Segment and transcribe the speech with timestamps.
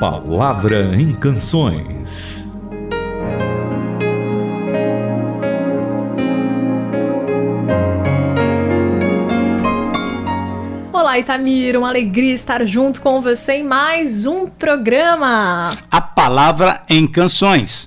[0.00, 2.56] Palavra em Canções.
[10.90, 15.76] Olá, Itamir, uma alegria estar junto com você em mais um programa.
[15.90, 17.86] A Palavra em Canções.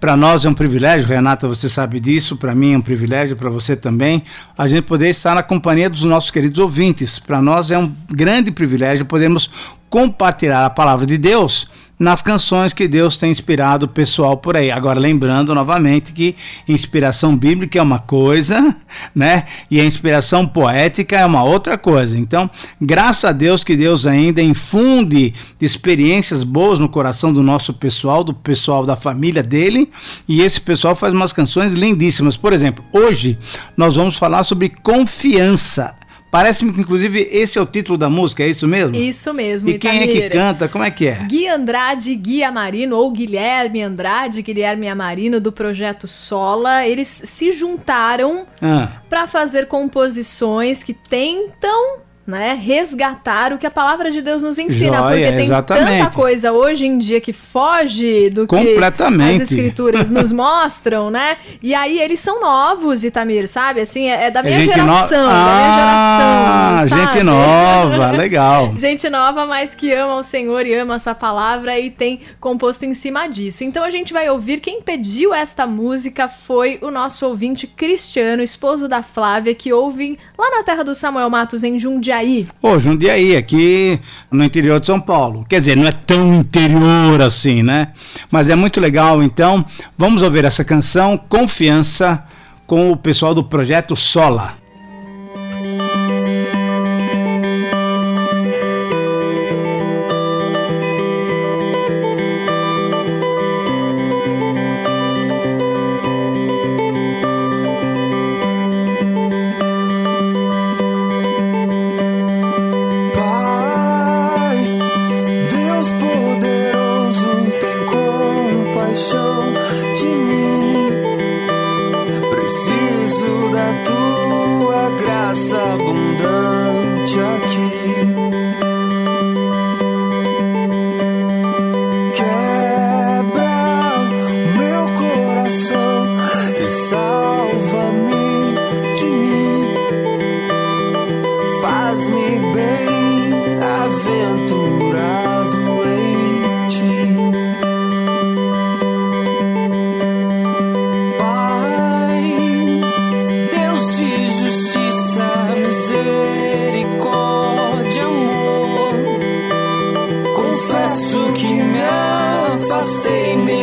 [0.00, 3.50] Para nós é um privilégio, Renata, você sabe disso, para mim é um privilégio, para
[3.50, 4.22] você também,
[4.56, 7.18] a gente poder estar na companhia dos nossos queridos ouvintes.
[7.18, 9.50] Para nós é um grande privilégio podermos
[9.90, 11.66] compartilhar a palavra de Deus
[11.98, 14.70] nas canções que Deus tem inspirado o pessoal por aí.
[14.70, 16.36] Agora, lembrando novamente que
[16.68, 18.76] inspiração bíblica é uma coisa,
[19.14, 19.44] né?
[19.70, 22.16] E a inspiração poética é uma outra coisa.
[22.16, 22.48] Então,
[22.80, 28.32] graças a Deus que Deus ainda infunde experiências boas no coração do nosso pessoal, do
[28.32, 29.90] pessoal da família dele,
[30.28, 32.36] e esse pessoal faz umas canções lindíssimas.
[32.36, 33.38] Por exemplo, hoje
[33.76, 35.97] nós vamos falar sobre confiança.
[36.30, 38.94] Parece-me que, inclusive, esse é o título da música, é isso mesmo?
[38.94, 40.68] Isso mesmo, E quem é que canta?
[40.68, 41.26] Como é que é?
[41.28, 48.46] Gui Andrade Gui Amarino, ou Guilherme Andrade Guilherme Amarino, do projeto Sola, eles se juntaram
[48.60, 51.98] Ah, para fazer composições que tentam
[52.28, 55.86] né, resgatar o que a palavra de Deus nos ensina, Joia, porque tem exatamente.
[55.98, 61.38] tanta coisa hoje em dia que foge do que as escrituras nos mostram, né?
[61.62, 63.80] E aí eles são novos, Itamir, sabe?
[63.80, 67.22] Assim, é, é da minha gente geração, no- da minha Ah, geração, gente sabe?
[67.22, 68.76] nova, legal.
[68.76, 72.84] Gente nova, mas que ama o Senhor e ama a sua palavra e tem composto
[72.84, 73.64] em cima disso.
[73.64, 74.60] Então a gente vai ouvir.
[74.60, 80.50] Quem pediu esta música foi o nosso ouvinte Cristiano, esposo da Flávia, que ouve lá
[80.58, 82.17] na terra do Samuel Matos, em Jundiaí.
[82.62, 85.44] Ô, Jundiaí, aqui no interior de São Paulo.
[85.48, 87.88] Quer dizer, não é tão interior assim, né?
[88.30, 89.22] Mas é muito legal.
[89.22, 89.64] Então,
[89.96, 92.24] vamos ouvir essa canção, Confiança,
[92.66, 94.54] com o pessoal do projeto Sola.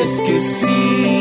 [0.05, 1.14] Esqueci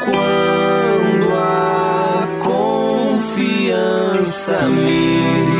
[0.00, 2.28] quando a
[3.18, 5.51] confiança me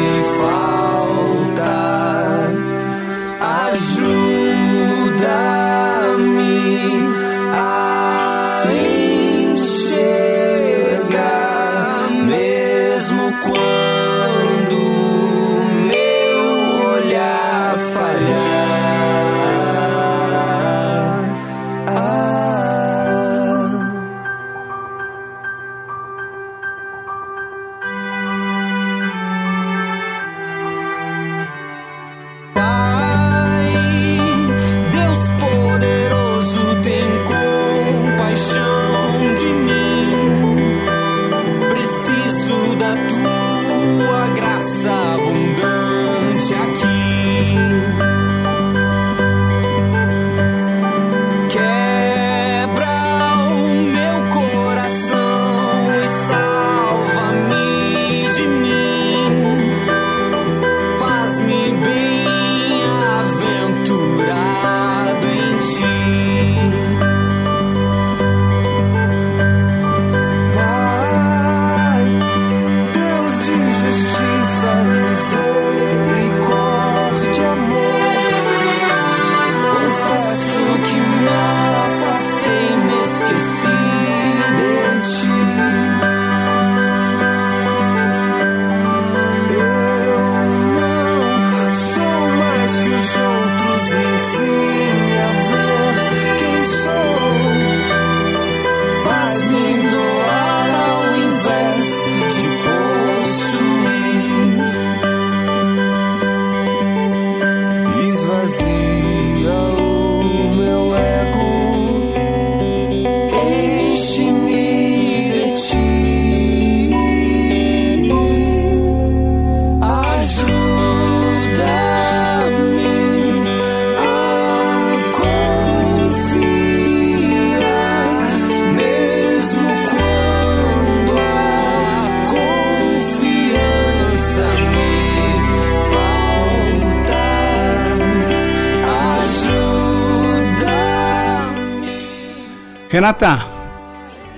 [142.93, 143.47] Renata,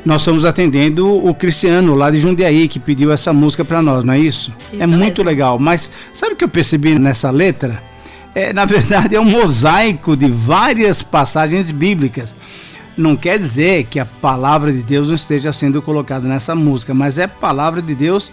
[0.06, 4.15] nós estamos atendendo o Cristiano lá de Jundiaí que pediu essa música para nós, não
[4.15, 4.53] é isso?
[4.73, 5.25] Isso é muito mesmo.
[5.25, 5.59] legal.
[5.59, 7.83] Mas sabe o que eu percebi nessa letra?
[8.33, 12.37] É, na verdade, é um mosaico de várias passagens bíblicas.
[12.97, 17.19] Não quer dizer que a palavra de Deus não esteja sendo colocada nessa música, mas
[17.19, 18.31] é palavra de Deus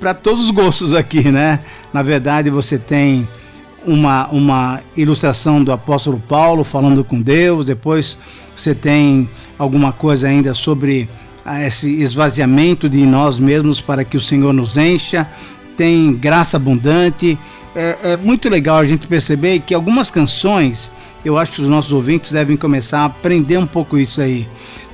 [0.00, 1.60] para todos os gostos aqui, né?
[1.92, 3.28] Na verdade, você tem
[3.86, 8.18] uma, uma ilustração do apóstolo Paulo falando com Deus, depois
[8.56, 9.28] você tem
[9.58, 11.08] alguma coisa ainda sobre
[11.44, 15.28] ah, esse esvaziamento de nós mesmos para que o Senhor nos encha,
[15.76, 17.38] tem graça abundante.
[17.74, 20.90] É, é muito legal a gente perceber que algumas canções,
[21.24, 24.46] eu acho que os nossos ouvintes devem começar a aprender um pouco isso aí.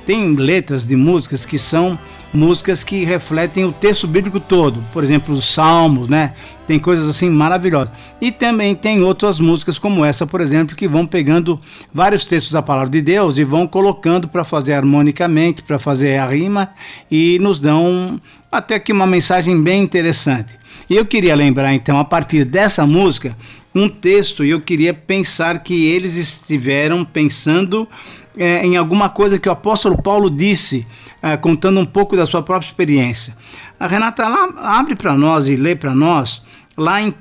[0.05, 1.99] Tem letras de músicas que são
[2.33, 6.33] músicas que refletem o texto bíblico todo, por exemplo, os salmos, né?
[6.67, 7.93] Tem coisas assim maravilhosas.
[8.19, 11.59] E também tem outras músicas como essa, por exemplo, que vão pegando
[11.93, 16.27] vários textos da palavra de Deus e vão colocando para fazer harmonicamente, para fazer a
[16.27, 16.69] rima
[17.09, 18.19] e nos dão
[18.51, 20.53] até que uma mensagem bem interessante.
[20.89, 23.37] E eu queria lembrar então, a partir dessa música,
[23.73, 27.87] um texto e eu queria pensar que eles estiveram pensando
[28.37, 30.85] é, em alguma coisa que o apóstolo Paulo disse,
[31.21, 33.35] é, contando um pouco da sua própria experiência.
[33.79, 36.43] A Renata lá, abre para nós e lê para nós,
[36.77, 37.13] lá em 1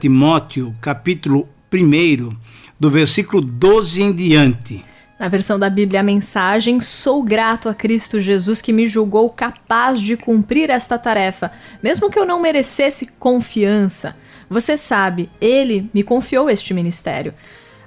[0.00, 2.30] Timóteo, capítulo 1,
[2.78, 4.84] do versículo 12 em diante.
[5.18, 10.00] Na versão da Bíblia, a mensagem: Sou grato a Cristo Jesus que me julgou capaz
[10.00, 11.52] de cumprir esta tarefa,
[11.82, 14.16] mesmo que eu não merecesse confiança.
[14.50, 17.32] Você sabe, ele me confiou este ministério.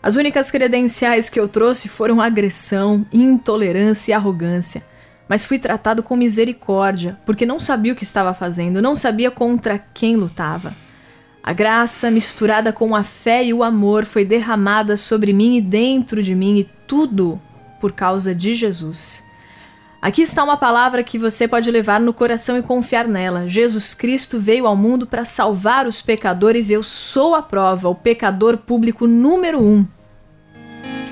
[0.01, 4.83] As únicas credenciais que eu trouxe foram agressão, intolerância e arrogância.
[5.27, 9.77] Mas fui tratado com misericórdia, porque não sabia o que estava fazendo, não sabia contra
[9.77, 10.75] quem lutava.
[11.43, 16.21] A graça, misturada com a fé e o amor, foi derramada sobre mim e dentro
[16.23, 17.41] de mim, e tudo
[17.79, 19.26] por causa de Jesus.
[20.01, 23.47] Aqui está uma palavra que você pode levar no coração e confiar nela.
[23.47, 27.95] Jesus Cristo veio ao mundo para salvar os pecadores e eu sou a prova, o
[27.95, 29.85] pecador público número um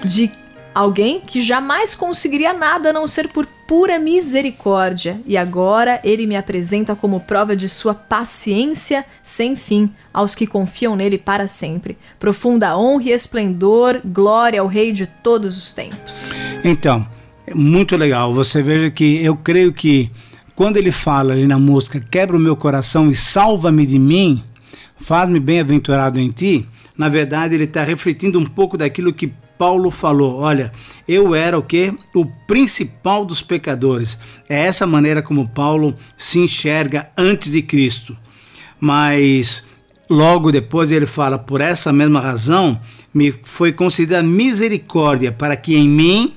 [0.03, 0.31] de
[0.73, 5.19] alguém que jamais conseguiria nada a não ser por pura misericórdia.
[5.25, 10.95] E agora ele me apresenta como prova de sua paciência sem fim aos que confiam
[10.95, 11.97] nele para sempre.
[12.19, 16.39] Profunda honra e esplendor, glória ao Rei de todos os tempos.
[16.63, 17.07] Então,
[17.53, 18.33] muito legal.
[18.33, 20.09] Você veja que eu creio que
[20.55, 24.41] quando ele fala ali na música, quebra o meu coração e salva-me de mim,
[24.97, 26.65] faz-me bem-aventurado em ti,
[26.97, 30.71] na verdade ele está refletindo um pouco daquilo que Paulo falou: olha,
[31.07, 31.93] eu era o que?
[32.13, 34.17] O principal dos pecadores.
[34.47, 38.17] É essa maneira como Paulo se enxerga antes de Cristo.
[38.79, 39.65] Mas
[40.09, 42.79] logo depois ele fala: por essa mesma razão
[43.13, 46.33] me foi concedida misericórdia para que em mim,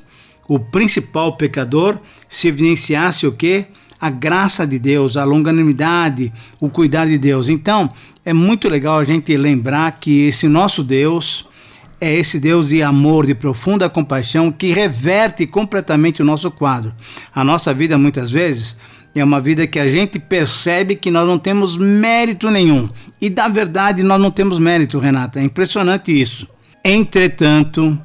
[0.48, 3.66] o principal pecador, se evidenciasse o que?
[4.00, 7.48] A graça de Deus, a longanimidade, o cuidado de Deus.
[7.48, 7.90] Então,
[8.24, 11.46] é muito legal a gente lembrar que esse nosso Deus,
[12.00, 16.94] é esse Deus de amor, de profunda compaixão, que reverte completamente o nosso quadro.
[17.34, 18.76] A nossa vida, muitas vezes,
[19.14, 22.88] é uma vida que a gente percebe que nós não temos mérito nenhum.
[23.20, 25.40] E, na verdade, nós não temos mérito, Renata.
[25.40, 26.48] É impressionante isso.
[26.84, 27.98] Entretanto,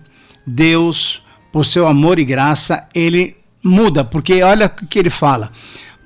[0.45, 1.22] Deus,
[1.53, 5.51] por seu amor e graça, ele muda, porque olha o que ele fala: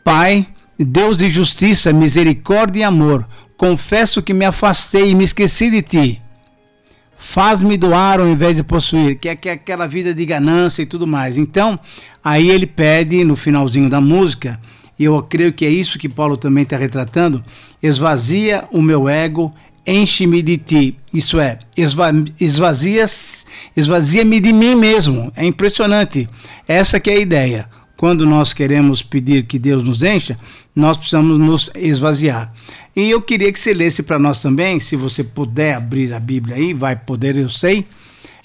[0.03, 0.45] Pai,
[0.77, 3.25] Deus de justiça, misericórdia e amor,
[3.55, 6.21] confesso que me afastei e me esqueci de ti.
[7.17, 10.85] Faz-me doar ao invés de possuir, que é, que é aquela vida de ganância e
[10.85, 11.37] tudo mais.
[11.37, 11.79] Então,
[12.21, 14.59] aí ele pede no finalzinho da música,
[14.99, 17.41] e eu creio que é isso que Paulo também está retratando:
[17.81, 19.49] esvazia o meu ego,
[19.87, 20.99] enche-me de ti.
[21.13, 23.05] Isso é, esva esvazia,
[23.75, 25.31] esvazia-me de mim mesmo.
[25.35, 26.27] É impressionante.
[26.67, 27.69] Essa que é a ideia.
[27.95, 30.37] Quando nós queremos pedir que Deus nos encha,
[30.75, 32.53] nós precisamos nos esvaziar.
[32.95, 36.57] E eu queria que você lesse para nós também, se você puder abrir a Bíblia
[36.57, 37.85] aí, vai poder, eu sei.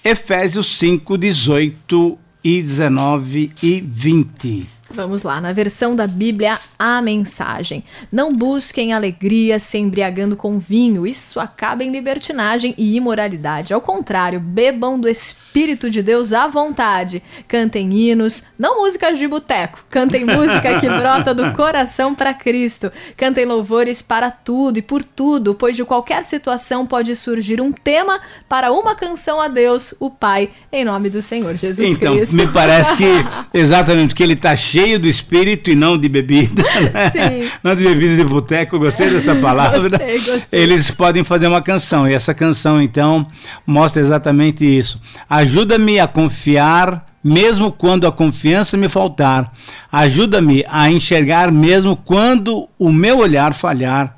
[0.03, 4.69] Efésios 5, 18 e 19 e 20.
[4.95, 7.83] Vamos lá, na versão da Bíblia, a mensagem.
[8.11, 13.73] Não busquem alegria se embriagando com vinho, isso acaba em libertinagem e imoralidade.
[13.73, 17.23] Ao contrário, bebam do Espírito de Deus à vontade.
[17.49, 22.93] Cantem hinos, não músicas de boteco, cantem música que brota do coração para Cristo.
[23.17, 28.21] Cantem louvores para tudo e por tudo, pois de qualquer situação pode surgir um tema
[28.49, 32.37] para uma canção a Deus, o Pai, em nome do Senhor Jesus então, Cristo.
[32.37, 36.63] me parece que exatamente que ele está cheio do espírito e não de bebida.
[36.93, 37.11] Né?
[37.11, 37.51] Sim.
[37.63, 39.89] Não de bebida de boteco, gostei dessa palavra.
[39.89, 40.61] Gostei, gostei.
[40.61, 43.27] Eles podem fazer uma canção, e essa canção, então,
[43.67, 45.01] mostra exatamente isso.
[45.31, 49.53] Ajuda-me a confiar mesmo quando a confiança me faltar.
[49.93, 54.17] Ajuda-me a enxergar mesmo quando o meu olhar falhar.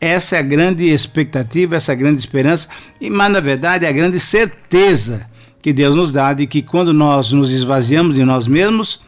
[0.00, 2.68] Essa é a grande expectativa, essa é a grande esperança,
[3.00, 5.26] mas na verdade é a grande certeza
[5.60, 9.00] que Deus nos dá de que quando nós nos esvaziamos de nós mesmos,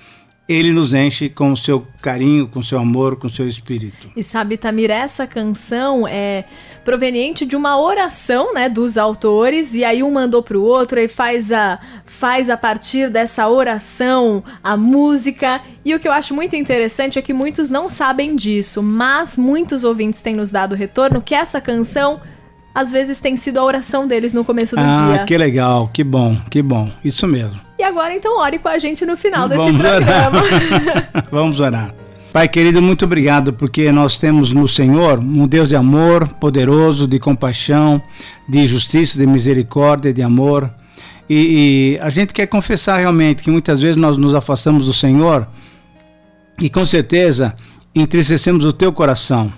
[0.53, 4.11] ele nos enche com o seu carinho, com o seu amor, com o seu espírito.
[4.17, 6.45] E sabe, Tamir, essa canção é
[6.85, 11.07] proveniente de uma oração, né, dos autores, e aí um mandou para o outro e
[11.07, 15.61] faz a faz a partir dessa oração a música.
[15.85, 19.85] E o que eu acho muito interessante é que muitos não sabem disso, mas muitos
[19.85, 22.21] ouvintes têm nos dado retorno que essa canção
[22.75, 25.23] às vezes tem sido a oração deles no começo do ah, dia.
[25.23, 26.91] Ah, que legal, que bom, que bom.
[27.05, 27.70] Isso mesmo.
[27.81, 30.43] E agora então ore com a gente no final desse Vamos programa.
[30.43, 31.25] Orar.
[31.33, 31.95] Vamos orar.
[32.31, 37.19] Pai querido, muito obrigado porque nós temos no Senhor um Deus de amor, poderoso, de
[37.19, 38.03] compaixão,
[38.47, 40.71] de justiça, de misericórdia, de amor.
[41.27, 45.49] E, e a gente quer confessar realmente que muitas vezes nós nos afastamos do Senhor
[46.61, 47.57] e com certeza
[47.95, 49.51] entristecemos o teu coração.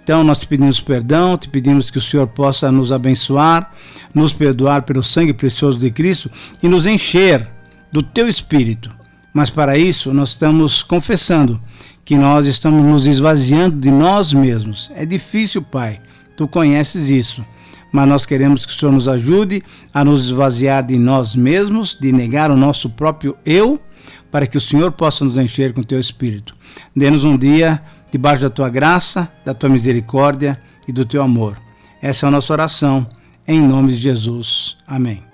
[0.00, 3.72] Então nós te pedimos perdão, te pedimos que o Senhor possa nos abençoar,
[4.14, 6.30] nos perdoar pelo sangue precioso de Cristo
[6.62, 7.52] e nos encher
[7.94, 8.90] do teu espírito.
[9.32, 11.62] Mas para isso nós estamos confessando
[12.04, 14.90] que nós estamos nos esvaziando de nós mesmos.
[14.96, 16.00] É difícil, Pai,
[16.36, 17.44] tu conheces isso.
[17.92, 22.10] Mas nós queremos que o Senhor nos ajude a nos esvaziar de nós mesmos, de
[22.10, 23.80] negar o nosso próprio eu,
[24.28, 26.56] para que o Senhor possa nos encher com o teu espírito.
[26.96, 31.56] Dê-nos um dia debaixo da tua graça, da tua misericórdia e do teu amor.
[32.02, 33.06] Essa é a nossa oração,
[33.46, 34.76] em nome de Jesus.
[34.84, 35.33] Amém.